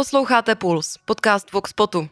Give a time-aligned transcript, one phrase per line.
[0.00, 2.08] Posloucháte Puls, podcast Voxpotu.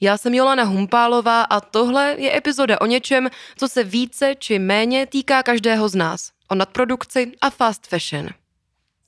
[0.00, 5.06] Já jsem Jolana Humpálová a tohle je epizoda o něčem, co se více či méně
[5.06, 6.30] týká každého z nás.
[6.50, 8.28] O nadprodukci a fast fashion.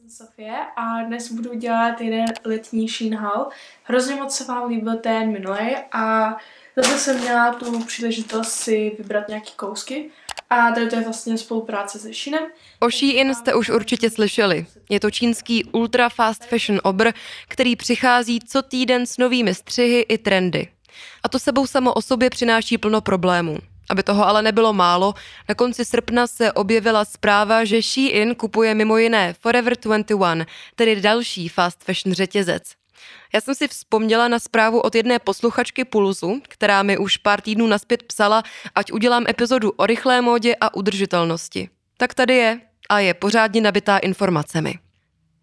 [0.09, 2.87] Sofie a dnes budu dělat jeden letní
[3.19, 3.47] haul.
[3.83, 6.37] Hrozně moc se vám líbil ten minulý a
[6.77, 10.11] zase jsem měla tu příležitost si vybrat nějaký kousky
[10.51, 12.45] a tady to je vlastně spolupráce se Sheinem.
[12.81, 14.67] O Shein jste už určitě slyšeli.
[14.89, 17.13] Je to čínský ultra fast fashion obr,
[17.49, 20.69] který přichází co týden s novými střihy i trendy.
[21.23, 23.59] A to sebou samo o sobě přináší plno problémů.
[23.91, 25.15] Aby toho ale nebylo málo,
[25.49, 31.49] na konci srpna se objevila zpráva, že Shein kupuje mimo jiné Forever 21, tedy další
[31.49, 32.80] fast fashion řetězec.
[33.35, 37.67] Já jsem si vzpomněla na zprávu od jedné posluchačky Pulzu, která mi už pár týdnů
[37.67, 38.43] naspět psala,
[38.75, 41.69] ať udělám epizodu o rychlé módě a udržitelnosti.
[41.97, 44.75] Tak tady je a je pořádně nabitá informacemi.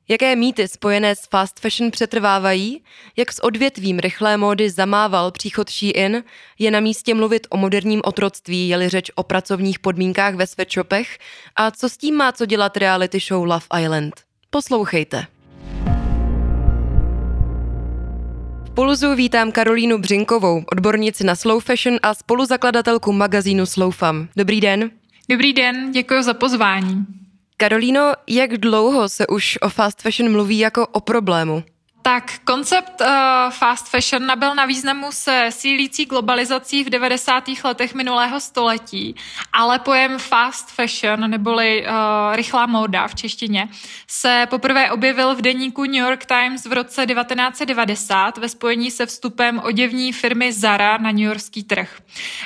[0.09, 2.83] Jaké mýty spojené s fast fashion přetrvávají,
[3.17, 6.23] jak s odvětvím rychlé módy zamával příchod Shein,
[6.59, 11.17] je na místě mluvit o moderním otroctví, jeli řeč o pracovních podmínkách ve sweatshopech
[11.55, 14.13] a co s tím má co dělat reality show Love Island.
[14.49, 15.36] Poslouchejte.
[18.77, 24.27] Pulzu vítám Karolínu Břinkovou, odbornici na slow fashion a spoluzakladatelku magazínu Slowfam.
[24.35, 24.91] Dobrý den.
[25.29, 27.05] Dobrý den, děkuji za pozvání.
[27.57, 31.63] Karolíno, jak dlouho se už o fast fashion mluví jako o problému?
[32.07, 33.07] Tak koncept uh,
[33.49, 37.43] fast fashion nabyl na významu se sílící globalizací v 90.
[37.63, 39.15] letech minulého století,
[39.53, 43.69] ale pojem fast fashion neboli uh, rychlá móda v češtině
[44.09, 49.59] se poprvé objevil v deníku New York Times v roce 1990 ve spojení se vstupem
[49.63, 51.99] oděvní firmy Zara na New Yorkský trh.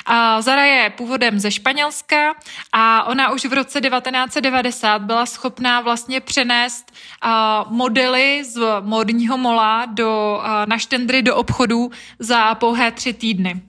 [0.08, 2.34] Uh, Zara je původem ze Španělska
[2.72, 6.92] a ona už v roce 1990 byla schopná vlastně přenést
[7.24, 13.62] uh, modely z modního mola do, na štendry do obchodů za pouhé tři týdny.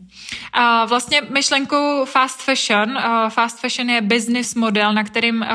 [0.53, 2.97] A vlastně myšlenkou fast fashion,
[3.29, 5.45] fast fashion je business model, na kterým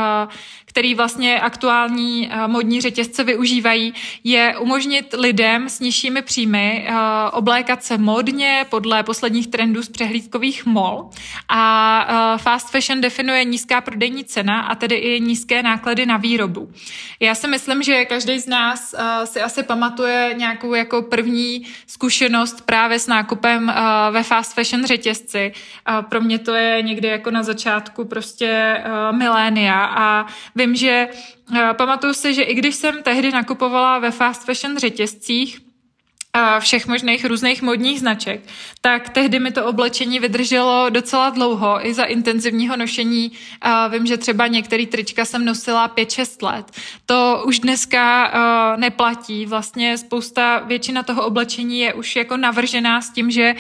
[0.78, 3.94] který vlastně aktuální eh, modní řetězce využívají,
[4.24, 6.94] je umožnit lidem s nižšími příjmy eh,
[7.32, 11.10] oblékat se modně podle posledních trendů z přehlídkových mol.
[11.48, 16.70] A eh, fast fashion definuje nízká prodejní cena a tedy i nízké náklady na výrobu.
[17.20, 22.98] Já si myslím, že každý z nás si asi pamatuje nějakou jako první zkušenost právě
[22.98, 23.72] s nákupem
[24.10, 25.52] ve fast fashion řetězci.
[26.08, 31.08] Pro mě to je někdy jako na začátku prostě milénia a vím, že
[31.50, 35.67] uh, pamatuju si, že i když jsem tehdy nakupovala ve fast fashion řetězcích,
[36.58, 38.40] všech možných různých modních značek,
[38.80, 43.32] tak tehdy mi to oblečení vydrželo docela dlouho i za intenzivního nošení.
[43.88, 46.70] Vím, že třeba některý trička jsem nosila 5-6 let.
[47.06, 48.32] To už dneska
[48.76, 49.46] neplatí.
[49.46, 53.54] Vlastně spousta, většina toho oblečení je už jako navržená s tím, že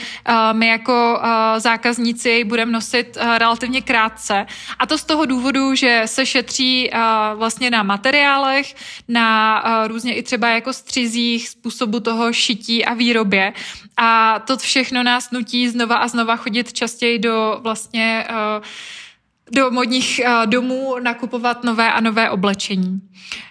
[0.52, 1.20] my jako
[1.58, 4.46] zákazníci budeme nosit relativně krátce.
[4.78, 6.90] A to z toho důvodu, že se šetří
[7.34, 8.74] vlastně na materiálech,
[9.08, 13.52] na různě i třeba jako střizích, způsobu toho šití šití a výrobě.
[13.96, 18.64] A to všechno nás nutí znova a znova chodit častěji do vlastně uh,
[19.52, 23.00] do modních uh, domů nakupovat nové a nové oblečení.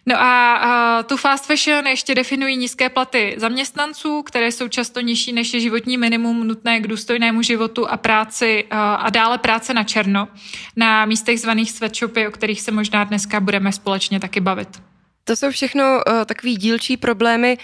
[0.06, 5.34] No a uh, tu fast fashion ještě definují nízké platy zaměstnanců, které jsou často nižší
[5.34, 10.28] než je životní minimum nutné k důstojnému životu a práci a dále práce na černo
[10.75, 14.69] na místech zvaných sweatshopy, o kterých se možná dneska budeme společně taky bavit.
[15.24, 17.57] To jsou všechno uh, takový dílčí problémy.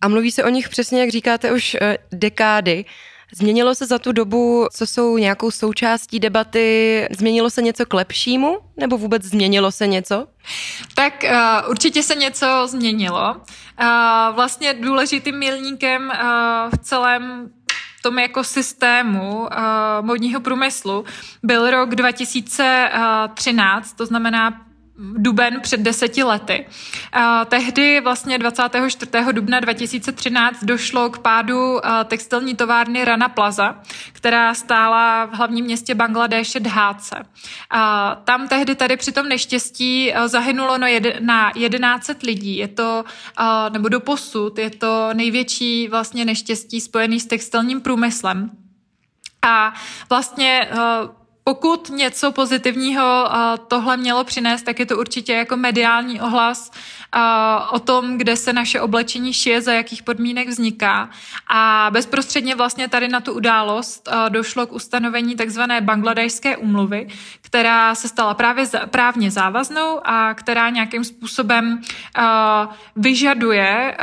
[0.00, 2.84] A mluví se o nich přesně, jak říkáte, už eh, dekády.
[3.32, 8.58] Změnilo se za tu dobu, co jsou nějakou součástí debaty, změnilo se něco k lepšímu,
[8.76, 10.26] nebo vůbec změnilo se něco?
[10.94, 11.30] Tak uh,
[11.70, 13.34] určitě se něco změnilo.
[13.34, 13.40] Uh,
[14.34, 16.16] vlastně důležitým milníkem uh,
[16.70, 17.50] v celém
[18.02, 19.48] tom jako systému uh,
[20.00, 21.04] modního průmyslu
[21.42, 24.67] byl rok 2013, to znamená
[24.98, 26.66] duben před deseti lety.
[27.48, 29.12] Tehdy vlastně 24.
[29.32, 33.80] dubna 2013 došlo k pádu textilní továrny Rana Plaza,
[34.12, 37.16] která stála v hlavním městě Bangladéše Dháce.
[38.24, 40.78] Tam tehdy tady při tom neštěstí zahynulo
[41.20, 42.56] na 11 lidí.
[42.56, 43.04] Je to,
[43.72, 48.50] nebo do posud, je to největší vlastně neštěstí spojený s textilním průmyslem.
[49.42, 49.74] A
[50.10, 50.68] vlastně
[51.48, 53.28] pokud něco pozitivního
[53.68, 56.70] tohle mělo přinést, tak je to určitě jako mediální ohlas
[57.70, 61.10] o tom, kde se naše oblečení šije, za jakých podmínek vzniká.
[61.50, 67.08] A bezprostředně vlastně tady na tu událost došlo k ustanovení takzvané bangladešské umluvy,
[67.40, 71.80] která se stala právě právně závaznou a která nějakým způsobem
[72.96, 73.96] vyžaduje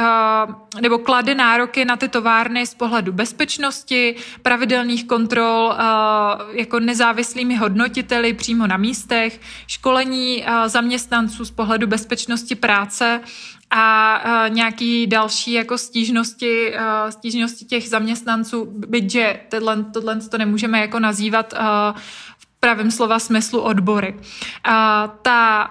[0.81, 5.75] nebo klade nároky na ty továrny z pohledu bezpečnosti, pravidelných kontrol
[6.51, 12.94] jako nezávislými hodnotiteli přímo na místech, školení zaměstnanců z pohledu bezpečnosti práce
[13.71, 16.73] a nějaký další jako stížnosti,
[17.09, 21.53] stížnosti těch zaměstnanců, byť že tohle, tohle to nemůžeme jako nazývat
[22.37, 24.15] v pravém slova smyslu odbory.
[25.21, 25.69] Ta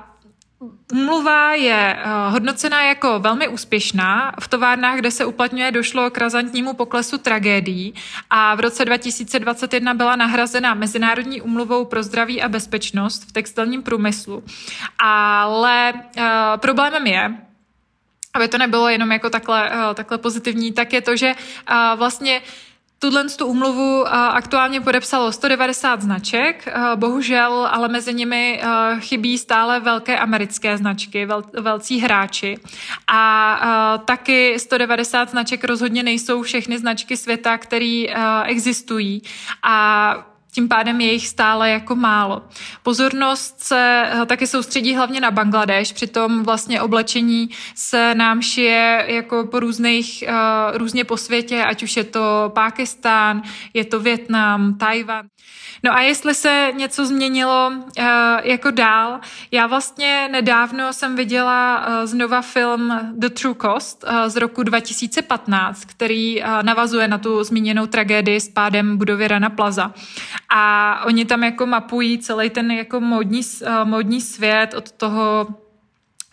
[0.92, 1.96] Umluva je
[2.28, 4.32] hodnocená jako velmi úspěšná.
[4.40, 7.94] V továrnách, kde se uplatňuje, došlo k razantnímu poklesu tragédií
[8.30, 14.44] a v roce 2021 byla nahrazena Mezinárodní umluvou pro zdraví a bezpečnost v textilním průmyslu.
[14.98, 16.22] Ale uh,
[16.56, 17.34] problémem je,
[18.34, 22.42] aby to nebylo jenom jako takhle, uh, takhle pozitivní, tak je to, že uh, vlastně
[22.98, 28.60] Tuhle tu úmluvu aktuálně podepsalo 190 značek, bohužel, ale mezi nimi
[29.00, 32.58] chybí stále velké americké značky, vel, velcí hráči.
[33.08, 38.04] A taky 190 značek rozhodně nejsou všechny značky světa, které
[38.46, 39.22] existují.
[39.62, 42.42] A tím pádem je jich stále jako málo.
[42.82, 49.46] Pozornost se eh, taky soustředí hlavně na Bangladeš, přitom vlastně oblečení se nám šije jako
[49.50, 53.42] po různých, uh, různě po světě, ať už je to Pákistán,
[53.74, 55.26] je to Větnam, Tajvan.
[55.82, 58.04] No a jestli se něco změnilo uh,
[58.42, 59.20] jako dál,
[59.50, 67.08] já vlastně nedávno jsem viděla znova film The True Cost z roku 2015, který navazuje
[67.08, 69.92] na tu zmíněnou tragédii s pádem budovy Rana Plaza.
[70.56, 75.46] A oni tam jako mapují celý ten jako módní, uh, módní svět od toho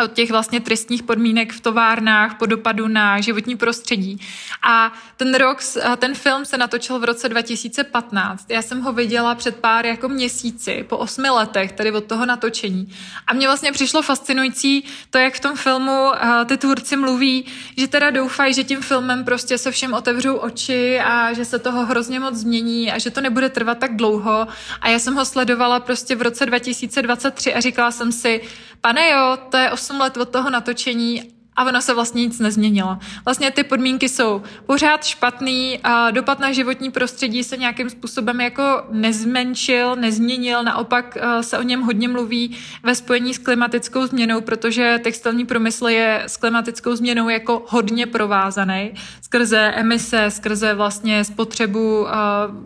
[0.01, 4.19] od těch vlastně trestních podmínek v továrnách po dopadu na životní prostředí.
[4.63, 5.59] A ten rok,
[5.97, 8.45] ten film se natočil v roce 2015.
[8.49, 12.93] Já jsem ho viděla před pár jako měsíci, po osmi letech, tady od toho natočení.
[13.27, 16.11] A mně vlastně přišlo fascinující to, jak v tom filmu
[16.45, 17.45] ty tvůrci mluví,
[17.77, 21.85] že teda doufají, že tím filmem prostě se všem otevřou oči a že se toho
[21.85, 24.47] hrozně moc změní a že to nebude trvat tak dlouho.
[24.81, 28.41] A já jsem ho sledovala prostě v roce 2023 a říkala jsem si,
[28.81, 32.97] pane jo, to je 8 let od toho natočení a ono se vlastně nic nezměnilo.
[33.25, 38.83] Vlastně ty podmínky jsou pořád špatný, a dopad na životní prostředí se nějakým způsobem jako
[38.91, 44.99] nezmenšil, nezměnil, naopak eh, se o něm hodně mluví ve spojení s klimatickou změnou, protože
[45.03, 52.13] textilní průmysl je s klimatickou změnou jako hodně provázaný skrze emise, skrze vlastně spotřebu eh,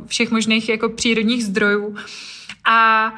[0.08, 1.96] všech možných jako přírodních zdrojů.
[2.66, 3.14] A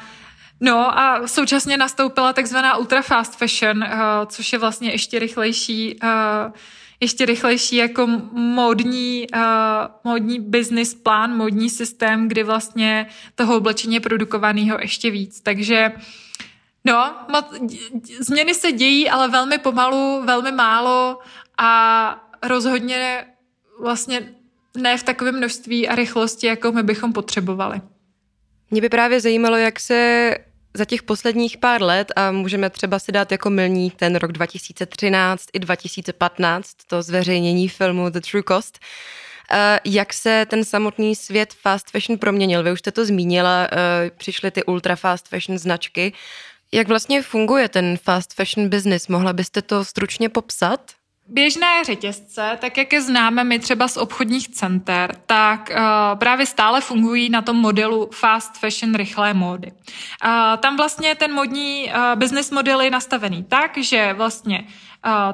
[0.60, 3.90] No a současně nastoupila takzvaná ultra fast fashion, uh,
[4.26, 6.54] což je vlastně ještě rychlejší, uh,
[7.00, 9.42] ještě rychlejší jako módní, uh,
[10.04, 15.42] módní business plán, módní systém, kdy vlastně toho oblečení je produkovaného ještě víc.
[15.42, 15.92] Takže
[16.86, 17.16] no,
[18.20, 21.20] změny se dějí, ale velmi pomalu, velmi málo
[21.58, 23.26] a rozhodně
[23.80, 24.34] vlastně
[24.78, 27.82] ne v takovém množství a rychlosti, jako my bychom potřebovali.
[28.72, 30.32] Mě by právě zajímalo, jak se
[30.74, 35.46] za těch posledních pár let, a můžeme třeba si dát jako milník ten rok 2013
[35.54, 38.80] i 2015, to zveřejnění filmu The True Cost,
[39.52, 42.64] eh, jak se ten samotný svět fast fashion proměnil.
[42.64, 46.14] Vy už jste to zmínila, eh, přišly ty ultra fast fashion značky.
[46.72, 49.08] Jak vlastně funguje ten fast fashion business?
[49.08, 50.97] Mohla byste to stručně popsat?
[51.30, 56.82] Běžné řetězce, tak jak je známe my třeba z obchodních center, tak uh, právě stále
[56.82, 59.72] fungují na tom modelu fast fashion rychlé módy.
[59.72, 64.68] Uh, tam vlastně ten modní uh, business model je nastavený tak, že vlastně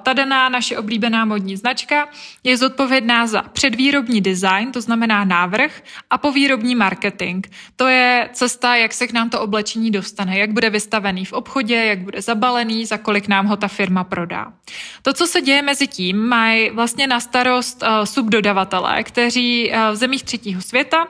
[0.03, 2.07] ta daná naše oblíbená modní značka
[2.43, 7.47] je zodpovědná za předvýrobní design, to znamená návrh, a povýrobní marketing.
[7.75, 11.75] To je cesta, jak se k nám to oblečení dostane, jak bude vystavený v obchodě,
[11.75, 14.53] jak bude zabalený, za kolik nám ho ta firma prodá.
[15.01, 20.61] To, co se děje mezi tím, mají vlastně na starost subdodavatelé, kteří v zemích třetího
[20.61, 21.07] světa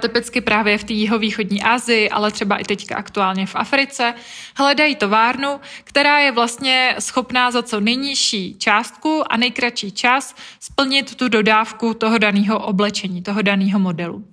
[0.00, 4.14] typicky právě v té jihovýchodní Asii, ale třeba i teďka aktuálně v Africe,
[4.56, 11.28] hledají továrnu, která je vlastně schopná za co nejnižší částku a nejkratší čas splnit tu
[11.28, 14.24] dodávku toho daného oblečení, toho daného modelu.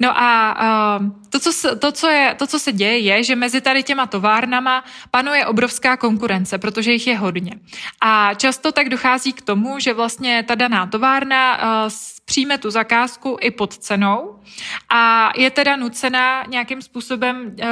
[0.00, 0.56] No a
[1.00, 3.82] uh, to, co se, to, co je, to, co se děje, je, že mezi tady
[3.82, 7.52] těma továrnama panuje obrovská konkurence, protože jich je hodně.
[8.00, 11.90] A často tak dochází k tomu, že vlastně ta daná továrna uh,
[12.24, 14.40] přijme tu zakázku i pod cenou
[14.88, 17.66] a je teda nucena nějakým způsobem uh,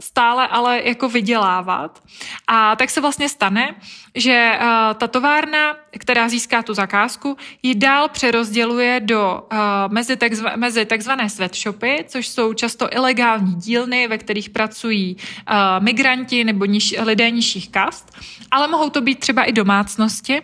[0.00, 2.02] stále ale jako vydělávat.
[2.46, 3.74] A tak se vlastně stane,
[4.14, 9.48] že uh, ta továrna, která získá tu zakázku, ji dál přerozděluje do
[10.56, 16.94] mezi takzvané sweatshopy, což jsou často ilegální dílny, ve kterých pracují uh, migranti nebo niž,
[17.02, 18.16] lidé nižších kast,
[18.50, 20.42] ale mohou to být třeba i domácnosti.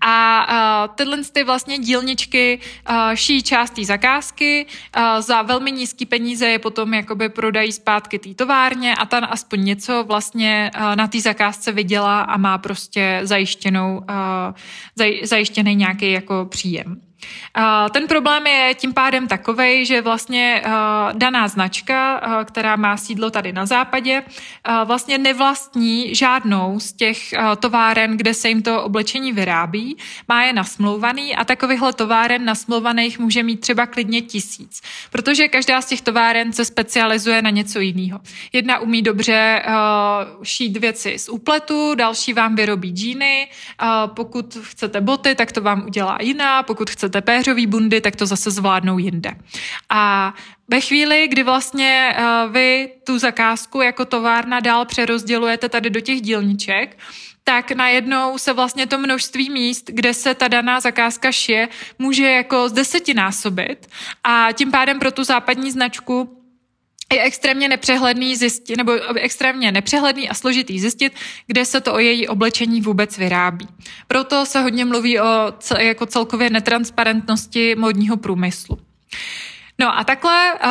[0.00, 0.46] A
[0.88, 4.66] uh, tyhle ty vlastně dílničky uh, šijí část té zakázky,
[4.96, 9.64] uh, za velmi nízký peníze je potom jakoby prodají zpátky té továrně a ta aspoň
[9.64, 14.04] něco vlastně uh, na té zakázce vydělá a má prostě zajištěnou, uh,
[14.96, 17.00] zaj, zajištěný nějaký jako příjem.
[17.92, 20.62] Ten problém je tím pádem takový, že vlastně
[21.12, 24.22] daná značka, která má sídlo tady na západě,
[24.84, 27.18] vlastně nevlastní žádnou z těch
[27.58, 29.96] továren, kde se jim to oblečení vyrábí,
[30.28, 35.86] má je nasmlouvaný a takovýchhle továren nasmlouvaných může mít třeba klidně tisíc, protože každá z
[35.86, 38.20] těch továren se specializuje na něco jiného.
[38.52, 39.62] Jedna umí dobře
[40.42, 43.48] šít věci z úpletu, další vám vyrobí džíny,
[44.06, 48.26] pokud chcete boty, tak to vám udělá jiná, pokud chcete chcete péřový bundy, tak to
[48.26, 49.30] zase zvládnou jinde.
[49.88, 50.34] A
[50.68, 56.20] ve chvíli, kdy vlastně uh, vy tu zakázku jako továrna dál přerozdělujete tady do těch
[56.20, 56.98] dílniček,
[57.44, 61.68] tak najednou se vlastně to množství míst, kde se ta daná zakázka šije,
[61.98, 63.86] může jako z desetinásobit
[64.24, 66.35] a tím pádem pro tu západní značku
[67.12, 71.12] je extrémně nepřehledný zjistit, nebo extrémně nepřehledný a složitý zjistit,
[71.46, 73.68] kde se to o její oblečení vůbec vyrábí.
[74.06, 78.78] Proto se hodně mluví o jako celkově netransparentnosti modního průmyslu.
[79.78, 80.70] No a takhle uh,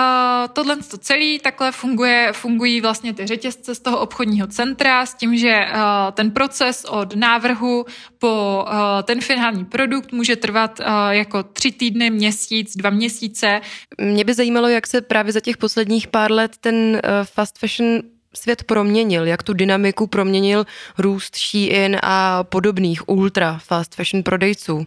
[0.54, 5.38] tohle to celé, takhle funguje, fungují vlastně ty řetězce z toho obchodního centra s tím,
[5.38, 5.80] že uh,
[6.12, 7.86] ten proces od návrhu
[8.20, 13.62] po uh, ten finální produkt může trvat uh, jako tři týdny, měsíc, dva měsíce.
[14.02, 18.02] Mě by zajímalo, jak se právě za těch posledních pár let ten uh, fast fashion
[18.34, 20.66] svět proměnil, jak tu dynamiku proměnil
[20.98, 24.86] růst Shein a podobných ultra fast fashion prodejců.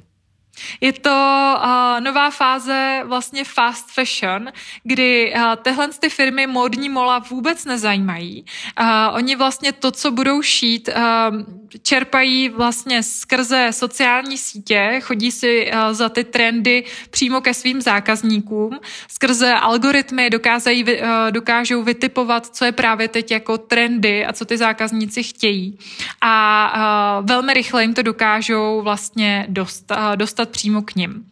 [0.80, 1.10] Je to
[1.56, 8.44] uh, nová fáze vlastně fast fashion, kdy uh, tyhle ty firmy módní mola vůbec nezajímají.
[8.80, 11.42] Uh, oni vlastně to, co budou šít, uh,
[11.82, 18.80] čerpají vlastně skrze sociální sítě, chodí si uh, za ty trendy přímo ke svým zákazníkům.
[19.08, 20.90] Skrze algoritmy dokázají, uh,
[21.30, 25.78] dokážou vytipovat, co je právě teď jako trendy a co ty zákazníci chtějí.
[26.20, 31.24] A uh, velmi rychle jim to dokážou vlastně dost, uh, dostat dostat přímo k nim.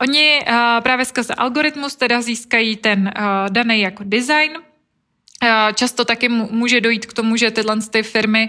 [0.00, 4.52] Oni uh, právě skrze algoritmus teda získají ten uh, daný jako design,
[5.74, 8.48] Často taky může dojít k tomu, že tyhle ty firmy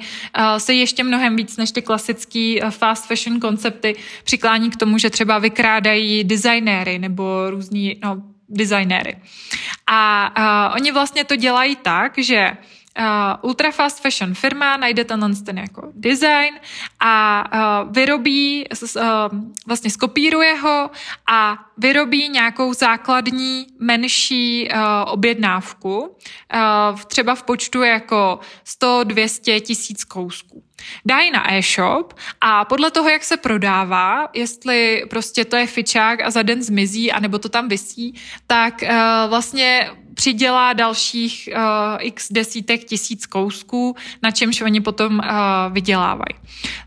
[0.57, 5.39] se ještě mnohem víc než ty klasické fast fashion koncepty přiklání k tomu, že třeba
[5.39, 9.17] vykrádají designéry nebo různí no, designéry.
[9.87, 12.57] A, a oni vlastně to dělají tak, že
[12.99, 16.59] uh, ultra fast fashion firma najde tenhle ten jako design
[16.99, 17.43] a
[17.83, 19.01] uh, vyrobí, uh,
[19.67, 20.91] vlastně skopíruje ho
[21.31, 30.03] a vyrobí nějakou základní menší uh, objednávku, uh, třeba v počtu jako 100, 200 tisíc
[30.03, 30.63] kousků.
[31.05, 36.31] Dají na e-shop a podle toho, jak se prodává, jestli prostě to je fičák a
[36.31, 38.13] za den zmizí, anebo to tam vysí,
[38.47, 38.89] tak uh,
[39.29, 41.61] vlastně přidělá dalších uh,
[41.99, 45.25] x desítek tisíc kousků, na čemž oni potom uh,
[45.71, 46.35] vydělávají.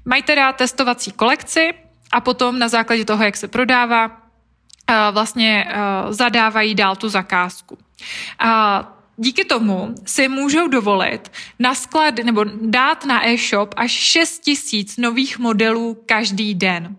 [0.05, 1.75] Mají teda testovací kolekci
[2.13, 4.15] a potom na základě toho, jak se prodává, uh,
[5.11, 7.79] vlastně uh, zadávají dál tu zakázku.
[8.45, 8.51] Uh,
[9.17, 15.39] díky tomu si můžou dovolit na sklad nebo dát na e-shop až 6 tisíc nových
[15.39, 16.97] modelů každý den.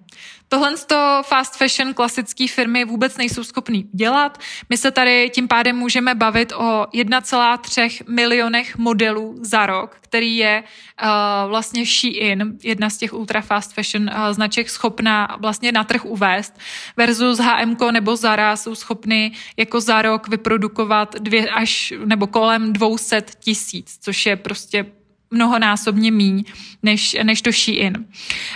[0.52, 4.38] Tohle z toho fast fashion klasické firmy vůbec nejsou schopný dělat.
[4.70, 10.64] My se tady tím pádem můžeme bavit o 1,3 milionech modelů za rok, který je
[10.64, 11.10] uh,
[11.50, 16.60] vlastně Shein, jedna z těch ultra fast fashion uh, značek, schopná vlastně na trh uvést,
[16.98, 23.22] versus H&M nebo Zara jsou schopny jako za rok vyprodukovat dvě až nebo kolem 200
[23.40, 24.86] tisíc, což je prostě
[25.32, 26.44] mnohonásobně míň
[26.84, 28.06] než, než to Shein.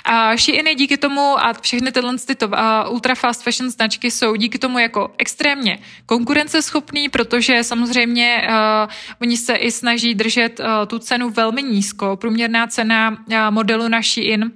[0.06, 2.54] A Shein je díky tomu a všechny tyhle tyto, uh,
[2.90, 9.56] ultra fast fashion značky jsou díky tomu jako extrémně konkurenceschopný, protože samozřejmě uh, oni se
[9.56, 12.18] i snaží držet uh, tu cenu velmi nízko.
[12.18, 14.52] Průměrná cena uh, modelu na Shein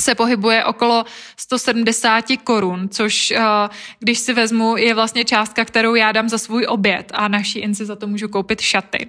[0.00, 1.04] se pohybuje okolo
[1.36, 3.32] 170 korun, což
[3.98, 7.84] když si vezmu, je vlastně částka, kterou já dám za svůj oběd a naší inci
[7.84, 9.08] za to můžu koupit šaty.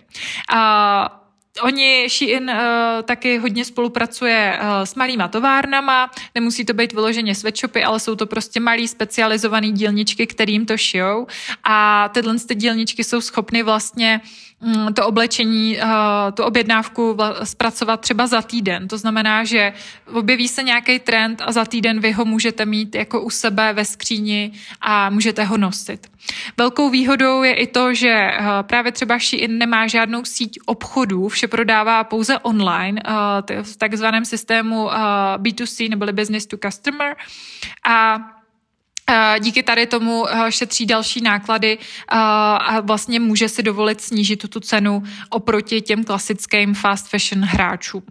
[1.61, 2.57] Oni, Shein uh,
[3.03, 8.25] taky hodně spolupracuje uh, s malýma továrnama, nemusí to být vyloženě sweatshopy, ale jsou to
[8.25, 11.27] prostě malý specializovaný dílničky, kterým to šijou.
[11.63, 14.50] A tyhle ty dílničky jsou schopny vlastně Mm,
[14.93, 15.85] to oblečení, eh,
[16.33, 18.87] tu objednávku zpracovat třeba za týden.
[18.87, 19.73] To znamená, že
[20.13, 23.85] objeví se nějaký trend a za týden vy ho můžete mít jako u sebe ve
[23.85, 24.51] skříni
[24.81, 26.07] a můžete ho nosit.
[26.57, 31.47] Velkou výhodou je i to, že eh, právě třeba Shein nemá žádnou síť obchodů, vše
[31.47, 34.89] prodává pouze online eh, v takzvaném systému
[35.37, 37.15] B2C neboli business to customer
[37.85, 38.19] a
[39.39, 44.59] díky tady tomu eh, šetří další náklady eh, a vlastně může si dovolit snížit tu
[44.59, 48.03] cenu oproti těm klasickým fast fashion hráčům.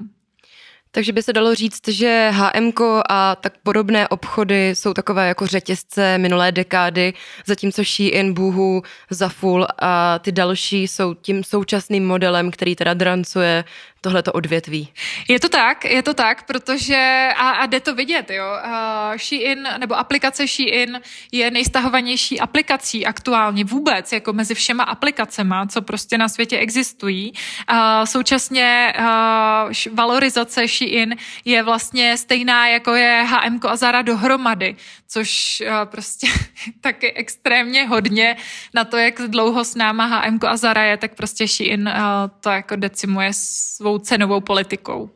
[0.93, 2.73] Takže by se dalo říct, že HM
[3.09, 7.13] a tak podobné obchody jsou takové jako řetězce minulé dekády,
[7.47, 13.65] zatímco Shein, Boohoo, Zaful a ty další jsou tím současným modelem, který teda drancuje
[14.01, 14.89] tohleto odvětví.
[15.29, 18.45] Je to tak, je to tak, protože a, a jde to vidět, jo.
[18.65, 21.01] Uh, Shein nebo aplikace Shein
[21.33, 27.33] je nejstahovanější aplikací aktuálně vůbec, jako mezi všema aplikacema, co prostě na světě existují.
[27.73, 34.77] Uh, současně uh, valorizace Shein je vlastně stejná, jako je HM a Zara dohromady,
[35.13, 36.27] což uh, prostě
[36.81, 38.37] taky extrémně hodně
[38.75, 41.95] na to, jak dlouho s náma HM a Zara je, tak prostě Shein uh,
[42.41, 45.11] to jako decimuje svou svou cenovou politikou?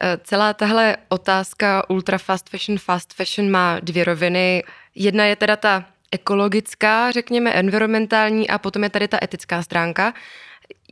[0.00, 4.62] Eh, celá tahle otázka ultra fast fashion, fast fashion má dvě roviny.
[4.94, 10.14] Jedna je teda ta ekologická, řekněme, environmentální a potom je tady ta etická stránka.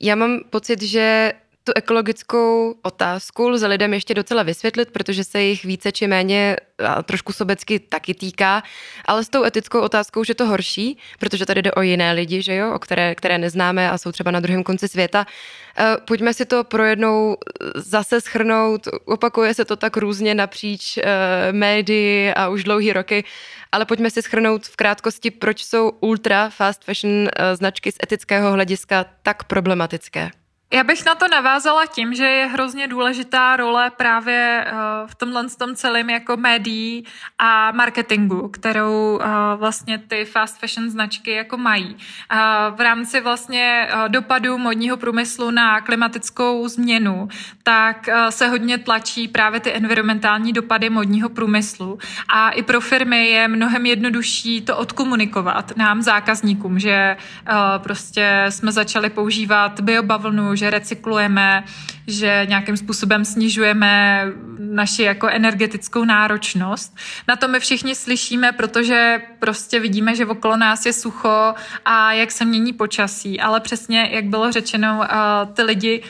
[0.00, 1.32] Já mám pocit, že
[1.64, 7.02] tu ekologickou otázku lze lidem ještě docela vysvětlit, protože se jich více či méně a
[7.02, 8.62] trošku sobecky taky týká,
[9.04, 12.42] ale s tou etickou otázkou už je to horší, protože tady jde o jiné lidi,
[12.42, 15.26] že jo, o které, které neznáme a jsou třeba na druhém konci světa.
[15.78, 17.36] E, pojďme si to pro jednou
[17.74, 21.02] zase schrnout, opakuje se to tak různě napříč e,
[21.52, 23.24] médii a už dlouhý roky,
[23.72, 28.52] ale pojďme si schrnout v krátkosti, proč jsou ultra fast fashion e, značky z etického
[28.52, 30.30] hlediska tak problematické.
[30.72, 34.72] Já bych na to navázala tím, že je hrozně důležitá role právě eh,
[35.06, 37.04] v tomhle tom celém jako médií
[37.38, 41.96] a marketingu, kterou eh, vlastně ty fast fashion značky jako mají.
[42.30, 42.36] Eh,
[42.70, 47.28] v rámci vlastně dopadu modního průmyslu na klimatickou změnu,
[47.62, 53.48] tak se hodně tlačí právě ty environmentální dopady modního průmyslu a i pro firmy je
[53.48, 57.16] mnohem jednodušší to odkomunikovat nám zákazníkům, že
[57.78, 61.64] prostě jsme začali používat biobavlnu, že recyklujeme,
[62.06, 64.24] že nějakým způsobem snižujeme
[64.58, 66.96] naši jako energetickou náročnost.
[67.28, 72.30] Na to my všichni slyšíme, protože prostě vidíme, že okolo nás je sucho a jak
[72.30, 75.00] se mění počasí, ale přesně, jak bylo řečeno,
[75.54, 76.02] ty lidi,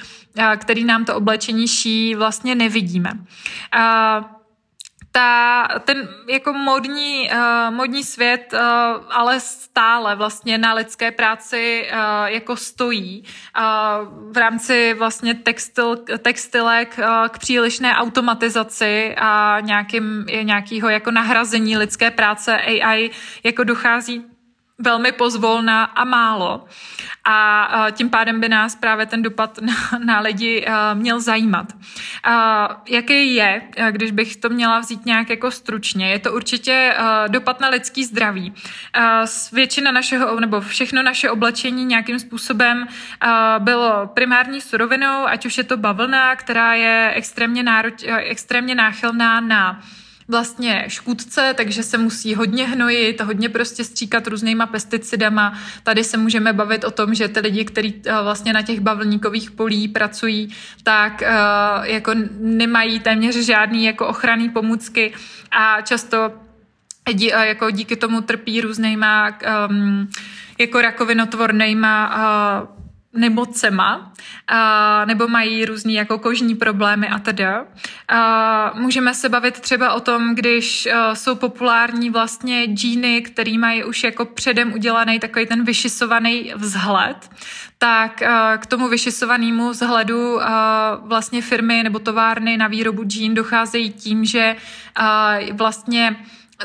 [0.56, 3.10] který nám to oblečení ší, vlastně nevidíme
[5.18, 8.60] ta, ten jako modní, uh, modní svět, uh,
[9.10, 13.24] ale stále vlastně na lidské práci uh, jako stojí.
[13.58, 21.76] Uh, v rámci vlastně textil, textilek uh, k přílišné automatizaci a nějakým, nějakého jako nahrazení
[21.76, 23.10] lidské práce AI
[23.44, 24.37] jako dochází
[24.78, 26.64] velmi pozvolna a málo.
[27.24, 31.66] A tím pádem by nás právě ten dopad na, na lidi měl zajímat.
[32.88, 36.10] Jaký je, když bych to měla vzít nějak jako stručně?
[36.10, 36.94] Je to určitě
[37.28, 38.54] dopad na lidský zdraví.
[39.52, 42.88] Většina našeho, nebo všechno naše oblečení nějakým způsobem
[43.58, 49.80] bylo primární surovinou, ať už je to bavlna, která je extrémně, nároč, extrémně náchylná na
[50.28, 55.58] vlastně škůdce, takže se musí hodně hnojit, hodně prostě stříkat různýma pesticidama.
[55.82, 59.50] Tady se můžeme bavit o tom, že ty lidi, kteří eh, vlastně na těch bavlníkových
[59.50, 61.28] polí pracují, tak eh,
[61.82, 65.14] jako nemají téměř žádný jako ochranný pomůcky
[65.50, 66.32] a často
[67.12, 69.38] dí, eh, jako díky tomu trpí různýma
[69.68, 70.10] um,
[70.58, 72.16] jako rakovinotvornýma
[72.62, 74.12] uh, nemocema,
[74.48, 77.64] a, nebo mají různý jako kožní problémy a teda.
[78.08, 83.84] A, můžeme se bavit třeba o tom, když a, jsou populární vlastně džíny, který mají
[83.84, 87.30] už jako předem udělaný takový ten vyšisovaný vzhled,
[87.78, 93.92] tak a, k tomu vyšisovanému vzhledu a, vlastně firmy nebo továrny na výrobu džín docházejí
[93.92, 94.56] tím, že
[94.96, 96.16] a, vlastně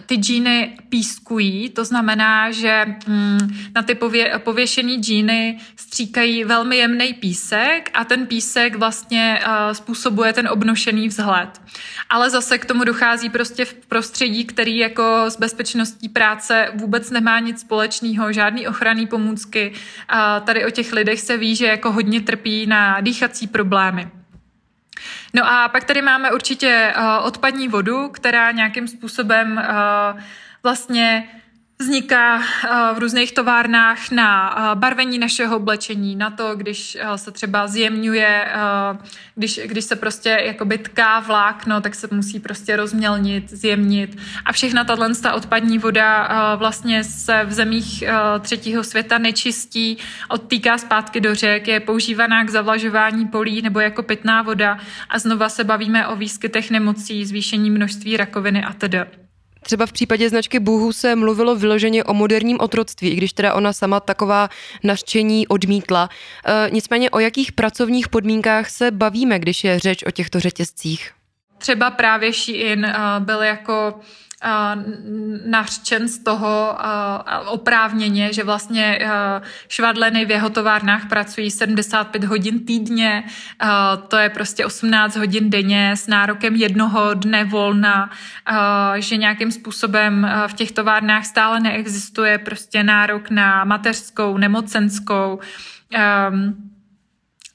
[0.06, 7.14] ty džíny pískují, to znamená, že mm, na ty pově, pověšený džíny stříkají velmi jemný
[7.14, 11.62] písek a ten písek vlastně uh, způsobuje ten obnošený vzhled.
[12.10, 17.40] Ale zase k tomu dochází prostě v prostředí, který jako s bezpečností práce vůbec nemá
[17.40, 19.74] nic společného, žádný ochranný pomůcky.
[20.44, 24.23] Tady o těch lidech se ví, že jako hodně trpí na dýchací problémy.
[25.34, 30.22] No a pak tady máme určitě uh, odpadní vodu, která nějakým způsobem uh,
[30.64, 31.30] vlastně
[31.84, 32.42] vzniká
[32.94, 38.48] v různých továrnách na barvení našeho oblečení, na to, když se třeba zjemňuje,
[39.36, 44.18] když, když se prostě jakoby tká vlákno, tak se musí prostě rozmělnit, zjemnit.
[44.46, 45.04] A všechna tato
[45.36, 48.04] odpadní voda vlastně se v zemích
[48.40, 49.98] třetího světa nečistí,
[50.30, 54.78] odtýká zpátky do řek, je používaná k zavlažování polí nebo jako pitná voda
[55.10, 59.23] a znova se bavíme o výskytech nemocí, zvýšení množství rakoviny a tedy.
[59.64, 63.74] Třeba v případě značky Boohoo se mluvilo vyloženě o moderním otroctví, i když teda ona
[63.74, 64.50] sama taková
[64.84, 66.10] nařčení odmítla.
[66.46, 71.23] E, nicméně o jakých pracovních podmínkách se bavíme, když je řeč o těchto řetězcích?
[71.64, 74.00] Třeba právě Shein uh, byl jako
[75.46, 76.78] nařčen z toho
[77.46, 79.00] oprávněně, že vlastně
[79.68, 83.24] švadleny v jeho továrnách pracují 75 hodin týdně,
[84.08, 88.10] to je prostě 18 hodin denně s nárokem jednoho dne volna,
[88.96, 95.40] že nějakým způsobem v těch továrnách stále neexistuje prostě nárok na mateřskou, nemocenskou,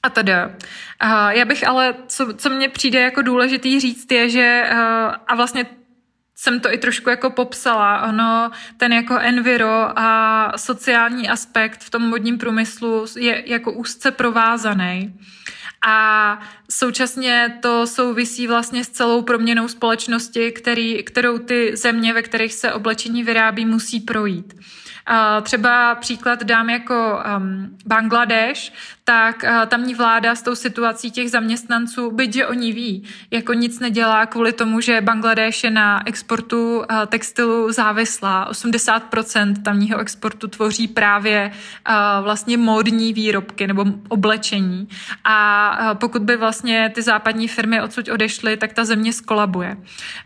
[0.03, 0.51] a teda.
[1.29, 4.69] Já bych ale, co, co mně přijde jako důležitý říct, je, že
[5.27, 5.65] a vlastně
[6.35, 8.01] jsem to i trošku jako popsala.
[8.01, 15.19] Ono, ten jako enviro a sociální aspekt v tom modním průmyslu je jako úzce provázaný.
[15.87, 16.39] A
[16.71, 22.73] současně to souvisí vlastně s celou proměnou společnosti, který, kterou ty země, ve kterých se
[22.73, 24.53] oblečení vyrábí, musí projít.
[25.41, 28.73] Třeba příklad dám jako um, Bangladeš,
[29.09, 33.79] tak uh, tamní vláda s tou situací těch zaměstnanců, byť že oni ví, jako nic
[33.79, 38.51] nedělá kvůli tomu, že Bangladeš je na exportu uh, textilu závislá.
[38.51, 44.87] 80% tamního exportu tvoří právě uh, vlastně módní výrobky nebo oblečení.
[45.23, 49.77] A pokud by vlastně ty západní firmy odsud odešly, tak ta země skolabuje.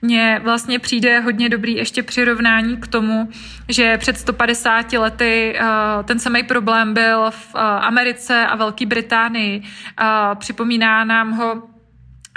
[0.02, 3.30] Mně vlastně přijde hodně dobrý ještě přirovnání k tomu,
[3.70, 5.56] že před 150 50 lety
[6.04, 9.60] ten samý problém byl v Americe a Velké Británii.
[9.60, 11.74] Uh, připomíná nám ho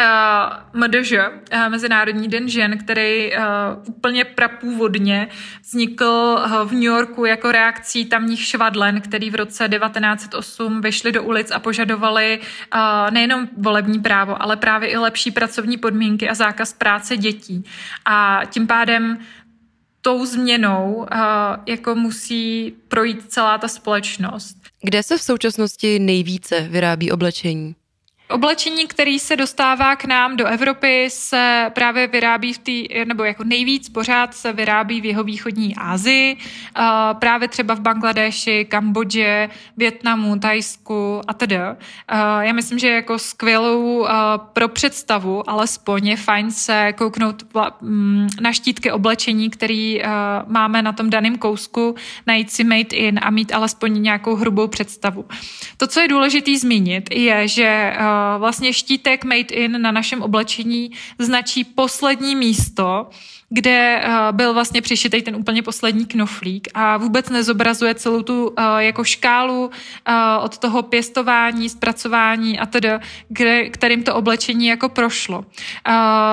[0.00, 3.42] uh, MDŽ, uh, Mezinárodní den žen, který uh,
[3.88, 5.28] úplně prapůvodně
[5.62, 11.22] vznikl uh, v New Yorku jako reakcí tamních švadlen, který v roce 1908 vyšli do
[11.22, 12.40] ulic a požadovali
[12.74, 17.64] uh, nejenom volební právo, ale právě i lepší pracovní podmínky a zákaz práce dětí.
[18.04, 19.18] A tím pádem
[20.06, 21.06] tou změnou uh,
[21.66, 24.56] jako musí projít celá ta společnost.
[24.82, 27.74] Kde se v současnosti nejvíce vyrábí oblečení?
[28.30, 33.44] Oblečení, který se dostává k nám do Evropy, se právě vyrábí v té, nebo jako
[33.44, 36.36] nejvíc pořád se vyrábí v jeho východní Asii,
[37.18, 41.56] právě třeba v Bangladeši, Kambodži, Větnamu, Tajsku a tedy.
[42.40, 44.06] Já myslím, že jako skvělou
[44.52, 47.42] pro představu, alespoň je fajn se kouknout
[47.80, 50.02] mm, na štítky oblečení, který
[50.46, 51.94] máme na tom daném kousku,
[52.26, 55.24] najít si made in a mít alespoň nějakou hrubou představu.
[55.76, 57.96] To, co je důležité zmínit, je, že
[58.38, 63.10] vlastně štítek made in na našem oblečení značí poslední místo,
[63.48, 69.70] kde byl vlastně přišitej ten úplně poslední knoflík a vůbec nezobrazuje celou tu jako škálu
[70.42, 72.88] od toho pěstování, zpracování a tedy,
[73.70, 75.44] kterým to oblečení jako prošlo.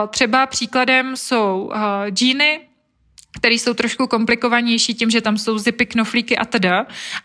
[0.09, 1.71] Třeba příkladem jsou
[2.09, 2.59] džíny,
[3.37, 6.65] které jsou trošku komplikovanější tím, že tam jsou zipy, knoflíky a td.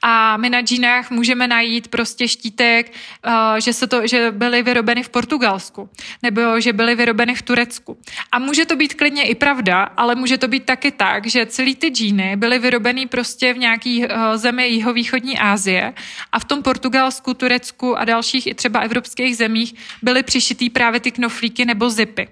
[0.02, 2.92] A my na džínách můžeme najít prostě štítek,
[3.26, 5.88] uh, že, se to, že byly vyrobeny v Portugalsku,
[6.22, 7.98] nebo že byly vyrobeny v Turecku.
[8.32, 11.74] A může to být klidně i pravda, ale může to být taky tak, že celý
[11.74, 15.94] ty džíny byly vyrobeny prostě v nějaký uh, zemi jihovýchodní Asie
[16.32, 21.10] a v tom Portugalsku, Turecku a dalších i třeba evropských zemích byly přišitý právě ty
[21.10, 22.28] knoflíky nebo zipy.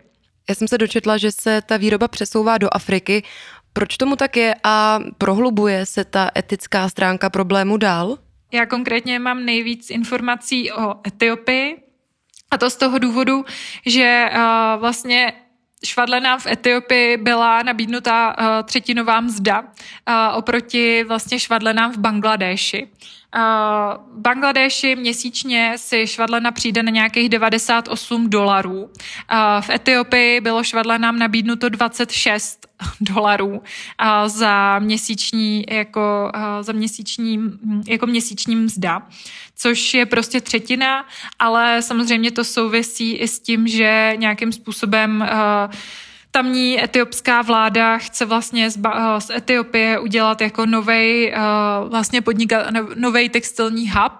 [0.49, 3.23] Já jsem se dočetla, že se ta výroba přesouvá do Afriky.
[3.77, 8.19] Proč tomu tak je a prohlubuje se ta etická stránka problému dál?
[8.53, 11.77] Já konkrétně mám nejvíc informací o Etiopii
[12.51, 13.45] a to z toho důvodu,
[13.87, 14.41] že uh,
[14.81, 15.33] vlastně
[15.85, 19.67] švadlenám v Etiopii byla nabídnutá uh, třetinová mzda uh,
[20.37, 22.89] oproti vlastně švadlenám v Bangladeši.
[23.37, 28.90] V Bangladeši měsíčně si švadlena přijde na nějakých 98 dolarů.
[29.61, 32.66] V Etiopii bylo švadlenám nabídnuto 26
[33.01, 33.62] dolarů
[34.27, 37.38] za měsíční jako, za měsíční,
[37.87, 39.03] jako měsíční mzda,
[39.57, 41.07] což je prostě třetina,
[41.38, 45.29] ale samozřejmě to souvisí i s tím, že nějakým způsobem
[46.37, 48.79] tamní etiopská vláda chce vlastně z,
[49.18, 51.35] z Etiopie udělat jako novej,
[51.88, 54.12] vlastně podnikat, novej textilní hub,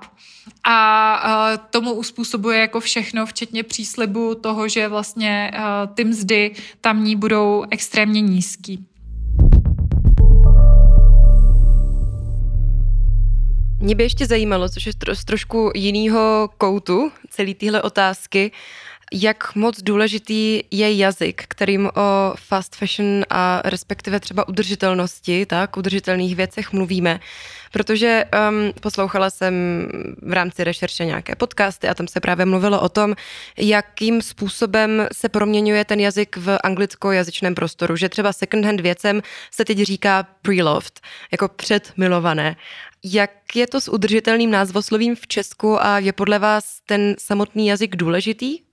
[0.65, 5.51] a tomu uspůsobuje jako všechno, včetně příslibu toho, že vlastně
[5.95, 6.51] ty mzdy
[6.81, 8.87] tamní budou extrémně nízký.
[13.81, 18.53] Mě by ještě zajímalo, což je z trošku jiného koutu celé téhle otázky,
[19.13, 26.37] jak moc důležitý je jazyk, kterým o fast fashion a respektive třeba udržitelnosti, tak, udržitelných
[26.37, 27.21] věcech mluvíme.
[27.73, 29.55] Protože um, poslouchala jsem
[30.23, 33.15] v rámci rešerše nějaké podcasty a tam se právě mluvilo o tom,
[33.57, 37.97] jakým způsobem se proměňuje ten jazyk v anglicko-jazyčném prostoru.
[37.97, 41.01] Že třeba second-hand věcem se teď říká pre-loved,
[41.33, 42.57] jako předmilované.
[43.05, 47.97] Jak je to s udržitelným názvoslovím v Česku a je podle vás ten samotný jazyk
[47.97, 48.66] důležitý?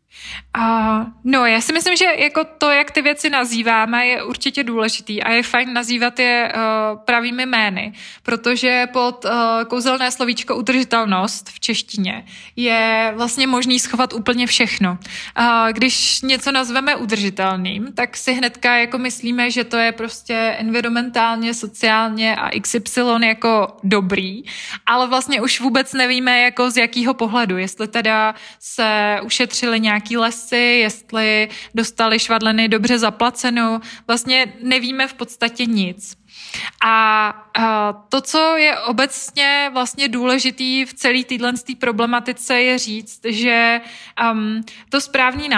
[0.57, 5.23] Uh, no, já si myslím, že jako to, jak ty věci nazýváme, je určitě důležitý
[5.23, 9.31] a je fajn nazývat je uh, pravými jmény, protože pod uh,
[9.67, 14.97] kouzelné slovíčko udržitelnost v češtině je vlastně možný schovat úplně všechno.
[15.39, 21.53] Uh, když něco nazveme udržitelným, tak si hnedka jako myslíme, že to je prostě environmentálně,
[21.53, 24.43] sociálně a XY jako dobrý,
[24.85, 30.17] ale vlastně už vůbec nevíme jako z jakého pohledu, jestli teda se ušetřili nějak nějaký
[30.17, 33.79] lesy, jestli dostali švadleny dobře zaplacenou.
[34.07, 36.17] Vlastně nevíme v podstatě nic.
[36.85, 37.33] A
[38.09, 43.81] to, co je obecně vlastně důležitý v celé téhle problematice, je říct, že
[44.31, 45.49] um, to správný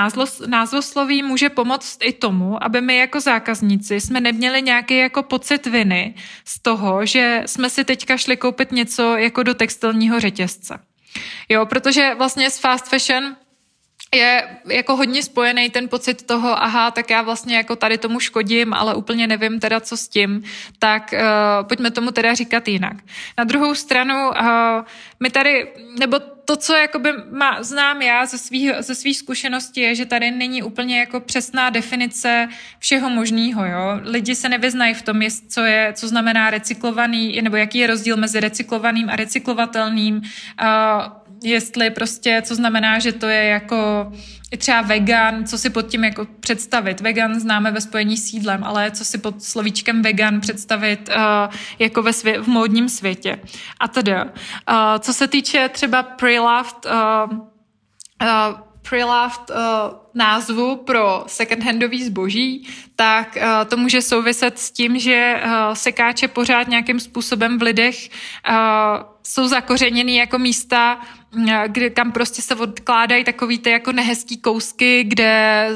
[0.48, 6.16] názvosloví může pomoct i tomu, aby my jako zákazníci jsme neměli nějaký jako pocit viny
[6.46, 10.80] z toho, že jsme si teďka šli koupit něco jako do textilního řetězce.
[11.50, 13.36] Jo, protože vlastně s fast fashion
[14.16, 18.74] je jako hodně spojený ten pocit toho, aha, tak já vlastně jako tady tomu škodím,
[18.74, 20.44] ale úplně nevím teda, co s tím,
[20.80, 22.98] tak uh, pojďme tomu teda říkat jinak.
[23.38, 24.86] Na druhou stranu, uh,
[25.20, 25.68] my tady,
[26.00, 30.32] nebo to, co jakoby má, znám já ze svých, ze svých zkušeností, je, že tady
[30.32, 32.48] není úplně jako přesná definice
[32.80, 33.66] všeho možného.
[33.66, 34.00] Jo?
[34.04, 38.18] Lidi se nevyznají v tom, jest, co, je, co znamená recyklovaný, nebo jaký je rozdíl
[38.18, 40.16] mezi recyklovaným a recyklovatelným.
[40.16, 44.12] Uh, jestli prostě, co znamená, že to je jako
[44.52, 47.02] i třeba vegan, co si pod tím jako představit.
[47.02, 52.02] Vegan známe ve spojení s jídlem, ale co si pod slovíčkem vegan představit uh, jako
[52.02, 53.40] ve svě- v módním světě.
[53.80, 54.30] A teda, uh,
[55.00, 57.38] co se týče třeba pre-loved, uh,
[58.22, 59.56] uh, pre-loved uh,
[60.14, 66.68] názvu pro second-handový zboží, tak uh, to může souviset s tím, že uh, sekáče pořád
[66.68, 68.10] nějakým způsobem v lidech
[68.50, 68.56] uh,
[69.24, 71.00] jsou zakořeněný jako místa,
[71.68, 75.70] kde, kam prostě se odkládají takový ty jako nehezký kousky, kde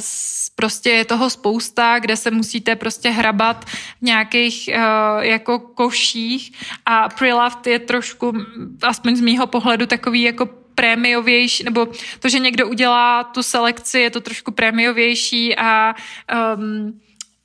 [0.55, 6.51] prostě je toho spousta, kde se musíte prostě hrabat v nějakých uh, jako koších.
[6.85, 8.33] A Preloved je trošku,
[8.81, 10.45] aspoň z mýho pohledu, takový jako
[10.75, 11.87] prémiovější, nebo
[12.19, 15.95] to, že někdo udělá tu selekci, je to trošku prémiovější a
[16.55, 16.99] um,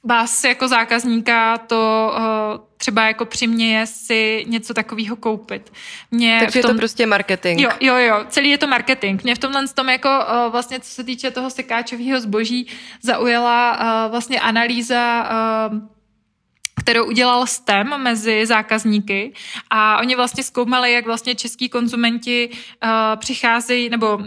[0.05, 5.73] vás jako zákazníka to uh, třeba jako přiměje si něco takového koupit.
[6.11, 7.61] Mě Takže tom, je to prostě marketing.
[7.61, 9.23] Jo, jo, jo, celý je to marketing.
[9.23, 12.67] Mě v tomhle tom jako uh, vlastně, co se týče toho sekáčového zboží,
[13.03, 15.31] zaujala uh, vlastně analýza
[15.73, 15.94] uh,
[16.85, 19.33] kterou udělal STEM mezi zákazníky
[19.71, 24.27] a oni vlastně zkoumali, jak vlastně český konzumenti uh, přicházejí nebo uh,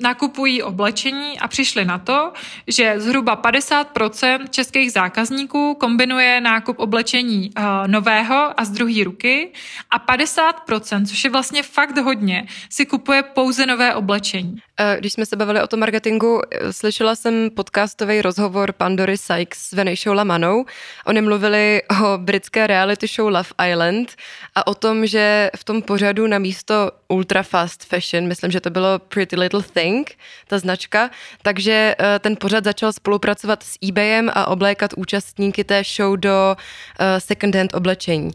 [0.00, 2.32] nakupují oblečení a přišli na to,
[2.66, 9.52] že zhruba 50% českých zákazníků kombinuje nákup oblečení uh, nového a z druhé ruky
[9.90, 14.56] a 50%, což je vlastně fakt hodně, si kupuje pouze nové oblečení.
[14.98, 16.40] Když jsme se bavili o tom marketingu,
[16.70, 20.64] slyšela jsem podcastový rozhovor Pandory Sykes s Venejšou Lamanou.
[21.06, 24.16] Oni mluvili o britské reality show Love Island
[24.54, 28.70] a o tom, že v tom pořadu na místo ultra fast fashion, myslím, že to
[28.70, 30.16] bylo Pretty Little Thing,
[30.48, 31.10] ta značka,
[31.42, 36.56] takže eh, ten pořad začal spolupracovat s eBayem a oblékat účastníky té show do
[36.98, 38.30] eh, second hand oblečení.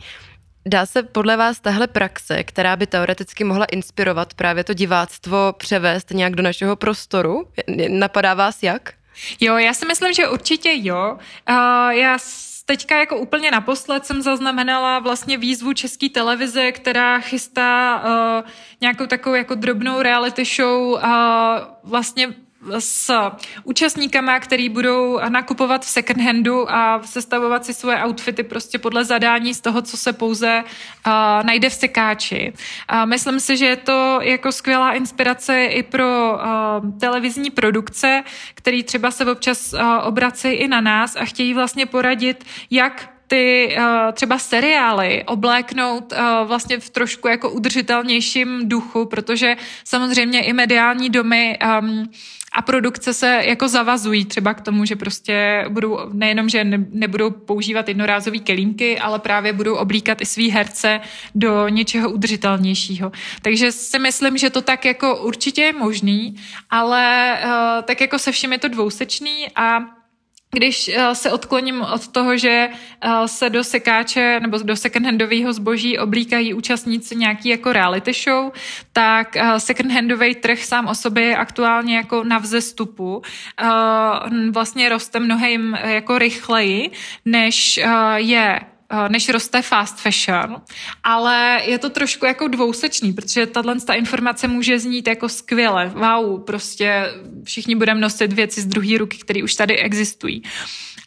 [0.68, 6.12] Dá se podle vás tahle praxe, která by teoreticky mohla inspirovat právě to diváctvo, převést
[6.12, 7.48] nějak do našeho prostoru?
[7.90, 8.94] Napadá vás jak?
[9.40, 11.18] Jo, já si myslím, že určitě jo.
[11.50, 11.56] Uh,
[11.90, 12.18] já
[12.66, 18.50] teďka jako úplně naposled jsem zaznamenala vlastně výzvu české televize, která chystá uh,
[18.82, 21.00] nějakou takovou jako drobnou reality show uh,
[21.84, 22.34] vlastně
[22.80, 23.12] s
[23.64, 29.54] účastníkama, který budou nakupovat v second handu a sestavovat si svoje outfity prostě podle zadání
[29.54, 31.14] z toho, co se pouze uh,
[31.46, 32.54] najde v sekáči.
[32.94, 38.24] Uh, myslím si, že je to jako skvělá inspirace i pro uh, televizní produkce,
[38.54, 43.76] který třeba se občas uh, obracejí i na nás a chtějí vlastně poradit, jak ty
[43.78, 51.10] uh, třeba seriály obléknout uh, vlastně v trošku jako udržitelnějším duchu, protože samozřejmě i mediální
[51.10, 52.10] domy um,
[52.56, 57.30] a produkce se jako zavazují třeba k tomu, že prostě budou nejenom, že ne, nebudou
[57.30, 61.02] používat jednorázové kelímky, ale právě budou oblíkat i svý herce
[61.36, 63.12] do něčeho udržitelnějšího.
[63.42, 66.36] Takže si myslím, že to tak jako určitě je možný,
[66.70, 67.52] ale uh,
[67.84, 69.80] tak jako se všem je to dvousečný a
[70.52, 72.70] když eh, se odkloním od toho, že
[73.02, 78.52] eh, se do sekáče nebo do secondhandového zboží oblíkají účastníci nějaký jako reality show,
[78.94, 83.22] tak eh, secondhandový trh sám o sobě je aktuálně jako na vzestupu.
[84.52, 86.92] Vlastně roste mnohem jako rychleji,
[87.26, 87.80] než
[88.16, 88.60] je
[89.08, 90.62] než roste fast fashion,
[91.04, 96.44] ale je to trošku jako dvousečný, protože tahle ta informace může znít jako skvěle, wow,
[96.44, 100.44] prostě všichni budeme nosit věci z druhé ruky, které už tady existují.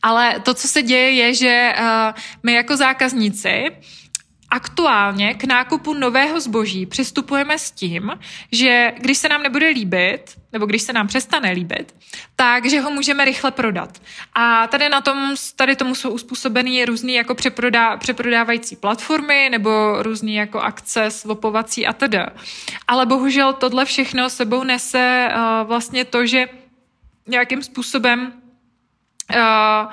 [0.02, 1.84] Ale to, co se děje, je, že uh,
[2.42, 3.64] my jako zákazníci
[4.50, 8.18] aktuálně k nákupu nového zboží přistupujeme s tím,
[8.52, 11.94] že když se nám nebude líbit, nebo když se nám přestane líbit,
[12.36, 14.02] takže ho můžeme rychle prodat.
[14.34, 20.34] A tady na tom, tady tomu jsou uspůsobeny různý jako přeprodá, přeprodávající platformy nebo různý
[20.34, 22.18] jako akce, svopovací a tedy.
[22.88, 26.46] Ale bohužel tohle všechno sebou nese uh, vlastně to, že
[27.26, 28.32] nějakým způsobem
[29.36, 29.92] uh,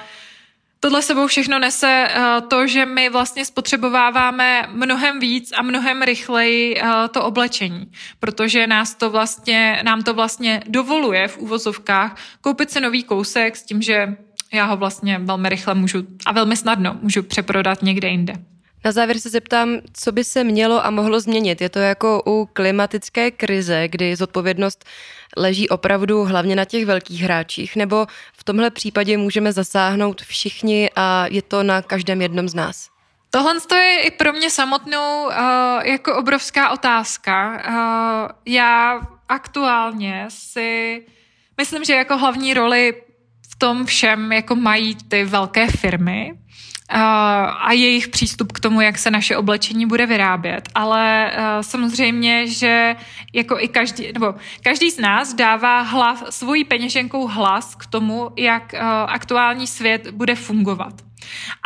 [0.86, 6.82] tohle sebou všechno nese uh, to, že my vlastně spotřebováváme mnohem víc a mnohem rychleji
[6.82, 12.82] uh, to oblečení, protože nás to vlastně, nám to vlastně dovoluje v úvozovkách koupit si
[12.82, 14.16] nový kousek s tím, že
[14.54, 18.34] já ho vlastně velmi rychle můžu a velmi snadno můžu přeprodat někde jinde.
[18.86, 21.62] Na závěr se zeptám, co by se mělo a mohlo změnit.
[21.62, 24.86] Je to jako u klimatické krize, kdy zodpovědnost
[25.38, 31.26] leží opravdu hlavně na těch velkých hráčích, nebo v tomhle případě můžeme zasáhnout všichni a
[31.30, 32.90] je to na každém jednom z nás?
[33.30, 35.32] Tohle je i pro mě samotnou uh,
[35.84, 37.64] jako obrovská otázka.
[37.68, 41.02] Uh, já aktuálně si
[41.58, 42.94] myslím, že jako hlavní roli
[43.50, 46.34] v tom všem jako mají ty velké firmy,
[46.90, 50.70] a jejich přístup k tomu, jak se naše oblečení bude vyrábět.
[50.76, 52.96] Ale samozřejmě, že
[53.34, 58.74] jako i každý, nebo každý z nás dává hlas, svojí peněženkou hlas k tomu, jak
[59.08, 60.94] aktuální svět bude fungovat.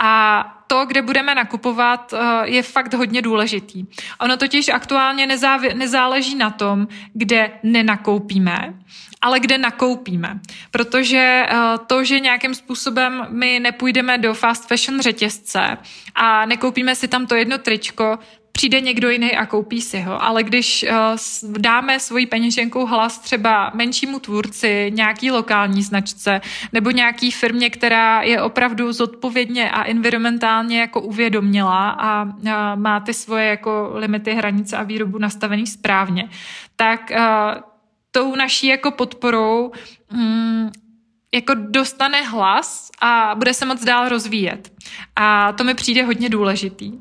[0.04, 3.86] A to, kde budeme nakupovat, je fakt hodně důležitý.
[4.20, 5.28] Ono totiž aktuálně
[5.74, 8.74] nezáleží na tom, kde nenakoupíme,
[9.22, 10.40] ale kde nakoupíme.
[10.72, 11.56] Protože eh,
[11.88, 15.78] to, že nějakým způsobem my nepůjdeme do fast fashion řetězce
[16.16, 18.20] a nekoupíme si tam to jedno tričko,
[18.60, 20.24] přijde někdo jiný a koupí si ho.
[20.24, 26.42] Ale když uh, dáme svoji peněženkou hlas třeba menšímu tvůrci, nějaký lokální značce
[26.74, 32.26] nebo nějaký firmě, která je opravdu zodpovědně a environmentálně jako uvědomělá a
[32.76, 36.30] má ty svoje jako limity, hranice a výrobu nastavený správně,
[36.76, 37.69] tak uh,
[38.12, 39.72] tou naší jako podporou
[40.12, 40.70] mm,
[41.34, 44.72] jako dostane hlas a bude se moc dál rozvíjet.
[45.16, 46.92] A to mi přijde hodně důležitý.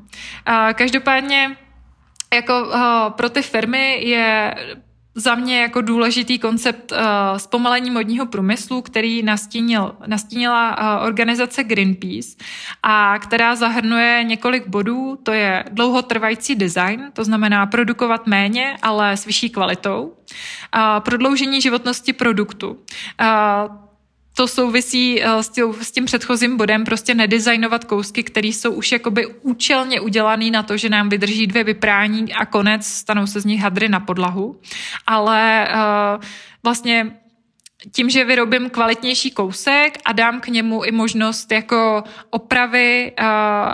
[0.45, 1.57] A každopádně
[2.33, 2.71] jako
[3.09, 4.55] pro ty firmy je
[5.15, 6.97] za mě jako důležitý koncept uh,
[7.37, 12.29] zpomalení modního průmyslu, který nastínil, nastínila uh, organizace Greenpeace
[12.83, 15.19] a která zahrnuje několik bodů.
[15.23, 20.03] To je dlouhotrvající design, to znamená produkovat méně, ale s vyšší kvalitou.
[20.03, 22.69] Uh, prodloužení životnosti produktu.
[22.69, 23.88] Uh,
[24.39, 25.39] to souvisí uh,
[25.81, 30.77] s, tím, předchozím bodem, prostě nedizajnovat kousky, které jsou už jakoby účelně udělané na to,
[30.77, 34.59] že nám vydrží dvě vyprání a konec, stanou se z nich hadry na podlahu.
[35.07, 36.23] Ale uh,
[36.63, 37.19] vlastně
[37.91, 43.25] tím, že vyrobím kvalitnější kousek a dám k němu i možnost jako opravy uh,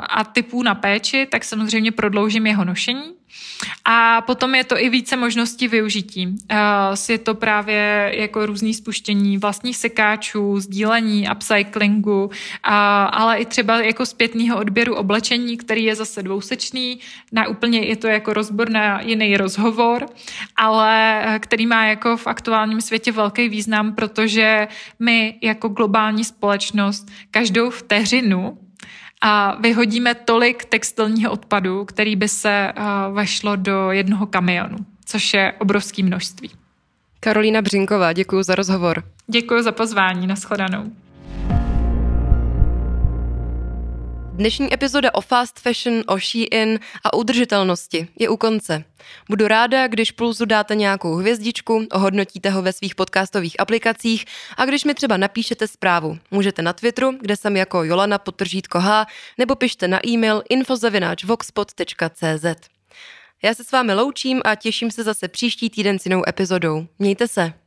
[0.10, 3.15] a typů na péči, tak samozřejmě prodloužím jeho nošení.
[3.86, 6.28] A potom je to i více možností využití.
[6.28, 6.58] Uh,
[7.10, 12.30] je to právě jako různý spuštění vlastních sekáčů, sdílení, upcyclingu,
[12.64, 17.00] ale i třeba jako zpětného odběru oblečení, který je zase dvousečný.
[17.32, 20.06] Na úplně je to jako rozbor na jiný rozhovor,
[20.56, 24.68] ale uh, který má jako v aktuálním světě velký význam, protože
[25.00, 28.58] my jako globální společnost každou vteřinu
[29.28, 35.54] a vyhodíme tolik textilního odpadu, který by se uh, vešlo do jednoho kamionu, což je
[35.60, 36.52] obrovské množství.
[37.20, 39.04] Karolína Břinková, děkuji za rozhovor.
[39.28, 40.92] Děkuji za pozvání, nashledanou.
[44.36, 48.84] Dnešní epizoda o fast fashion, o Shein a udržitelnosti je u konce.
[49.30, 54.26] Budu ráda, když Pulzu dáte nějakou hvězdičku, ohodnotíte ho ve svých podcastových aplikacích
[54.58, 56.18] a když mi třeba napíšete zprávu.
[56.32, 59.06] Můžete na Twitteru, kde jsem jako Jolana potržítko H,
[59.38, 62.46] nebo pište na e-mail infozavináčvoxpot.cz.
[63.44, 66.88] Já se s vámi loučím a těším se zase příští týden s jinou epizodou.
[67.00, 67.65] Mějte se.